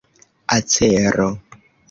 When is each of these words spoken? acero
acero 0.57 1.27